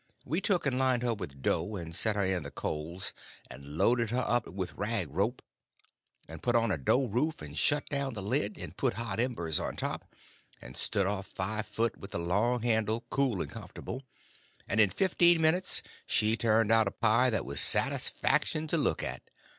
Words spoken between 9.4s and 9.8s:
on